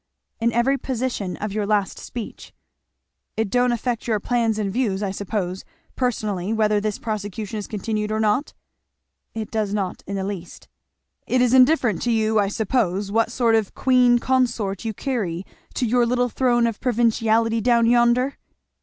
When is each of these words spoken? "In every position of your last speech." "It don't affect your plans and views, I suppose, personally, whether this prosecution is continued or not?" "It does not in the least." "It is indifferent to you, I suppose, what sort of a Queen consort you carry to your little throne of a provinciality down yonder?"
"In 0.39 0.51
every 0.51 0.79
position 0.79 1.37
of 1.37 1.53
your 1.53 1.67
last 1.67 1.99
speech." 1.99 2.53
"It 3.37 3.51
don't 3.51 3.71
affect 3.71 4.07
your 4.07 4.19
plans 4.19 4.57
and 4.57 4.73
views, 4.73 5.03
I 5.03 5.11
suppose, 5.11 5.63
personally, 5.95 6.51
whether 6.51 6.81
this 6.81 6.97
prosecution 6.97 7.59
is 7.59 7.67
continued 7.67 8.11
or 8.11 8.19
not?" 8.19 8.55
"It 9.35 9.51
does 9.51 9.75
not 9.75 10.01
in 10.07 10.15
the 10.15 10.23
least." 10.23 10.67
"It 11.27 11.39
is 11.39 11.53
indifferent 11.53 12.01
to 12.01 12.11
you, 12.11 12.39
I 12.39 12.47
suppose, 12.47 13.11
what 13.11 13.31
sort 13.31 13.53
of 13.53 13.67
a 13.67 13.71
Queen 13.73 14.17
consort 14.17 14.85
you 14.85 14.93
carry 14.95 15.45
to 15.75 15.85
your 15.85 16.07
little 16.07 16.29
throne 16.29 16.65
of 16.65 16.77
a 16.77 16.79
provinciality 16.79 17.61
down 17.61 17.85
yonder?" 17.85 18.39